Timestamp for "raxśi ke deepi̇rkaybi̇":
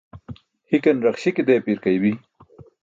1.05-2.13